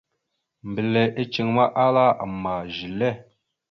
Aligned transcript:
Mbile 0.69 1.03
iceŋ 1.21 1.47
ma, 1.55 1.65
ahala: 1.81 2.05
«Ama 2.23 2.53
zile?». 2.75 3.09